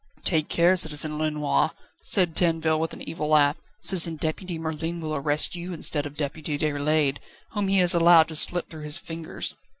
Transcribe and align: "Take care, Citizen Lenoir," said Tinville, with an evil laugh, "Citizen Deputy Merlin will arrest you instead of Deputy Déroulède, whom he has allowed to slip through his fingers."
"Take 0.23 0.49
care, 0.49 0.75
Citizen 0.75 1.19
Lenoir," 1.19 1.73
said 2.01 2.35
Tinville, 2.35 2.79
with 2.79 2.91
an 2.93 3.03
evil 3.07 3.27
laugh, 3.27 3.57
"Citizen 3.83 4.15
Deputy 4.15 4.57
Merlin 4.57 4.99
will 4.99 5.15
arrest 5.15 5.55
you 5.55 5.73
instead 5.73 6.07
of 6.07 6.17
Deputy 6.17 6.57
Déroulède, 6.57 7.17
whom 7.51 7.67
he 7.67 7.77
has 7.77 7.93
allowed 7.93 8.27
to 8.29 8.35
slip 8.35 8.67
through 8.67 8.81
his 8.85 8.97
fingers." 8.97 9.53